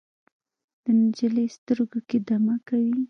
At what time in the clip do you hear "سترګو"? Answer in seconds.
1.57-1.99